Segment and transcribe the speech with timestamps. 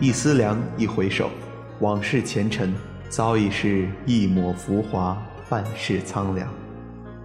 [0.00, 1.28] 一思量，一回首，
[1.80, 2.72] 往事前尘
[3.08, 6.48] 早已是一抹浮华，半世苍凉。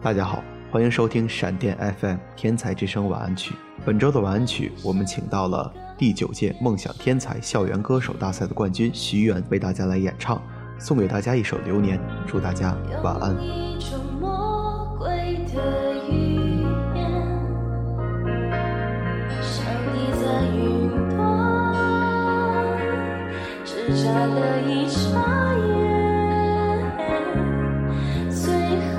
[0.00, 0.40] 大家好，
[0.70, 3.52] 欢迎收听闪电 FM 天才之声晚安曲。
[3.84, 10.40] 本周的晚安曲，我们请到了第九届梦想天才校园歌手大赛的冠军徐远为大家来演唱，
[10.78, 13.34] 送给大家一首《流年》，祝大家晚安。
[13.42, 15.79] 一成魔鬼的
[23.90, 25.00] 眨了一眨
[25.66, 25.68] 眼，
[28.30, 28.40] 最
[28.94, 28.98] 后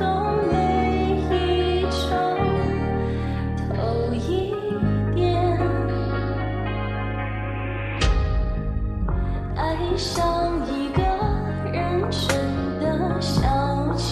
[0.51, 0.53] 每
[1.31, 1.33] 一
[1.83, 1.97] 周
[3.69, 3.73] 头
[4.13, 4.53] 一
[5.15, 5.19] 点。
[9.55, 9.59] 爱
[9.95, 11.01] 上一个
[11.71, 11.75] 人
[12.11, 12.19] 真
[12.81, 12.83] 的
[13.21, 13.39] 消
[13.95, 14.09] 遣，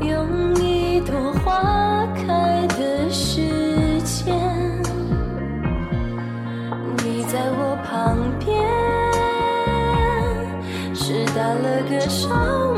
[0.00, 3.53] 用一朵花开的时间。
[7.34, 7.90] 在我旁
[8.38, 8.54] 边，
[10.94, 12.28] 是打了个少
[12.70, 12.73] 年，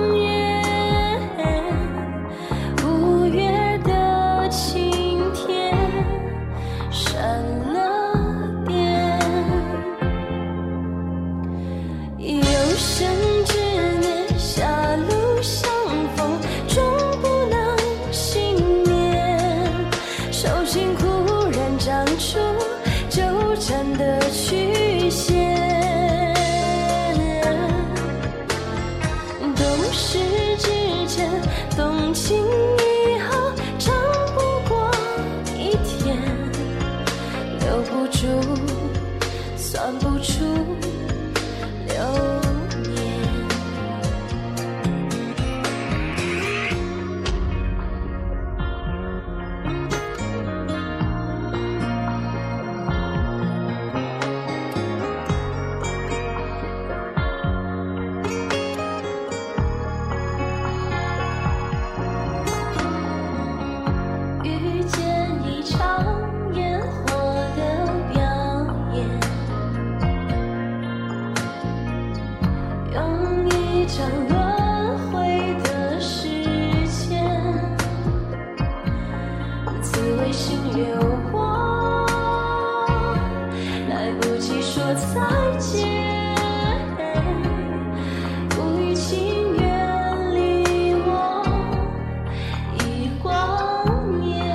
[38.09, 38.27] 住，
[39.57, 40.96] 算不出。
[73.97, 76.29] 像轮回的时
[76.87, 77.25] 间，
[79.81, 80.85] 紫微星流
[81.33, 82.05] 过，
[83.89, 85.89] 来不及说再见。
[88.51, 91.43] 不欲情缘离我
[92.75, 94.55] 一光年。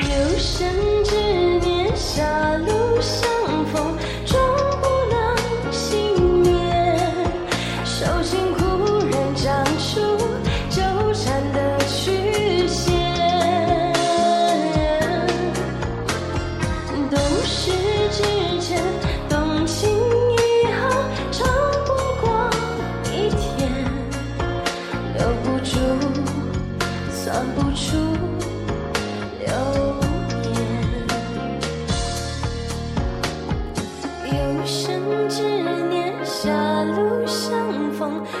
[0.00, 0.64] 有生
[1.02, 1.10] 之
[1.58, 2.22] 年，杀
[2.58, 3.31] 戮。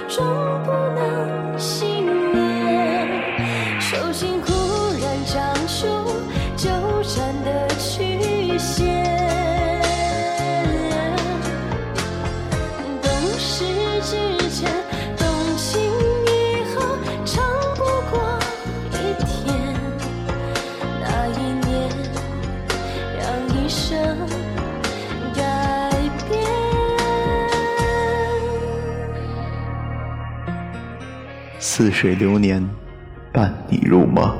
[0.08, 0.41] 终
[31.74, 32.62] 似水流年，
[33.32, 34.30] 伴你入梦。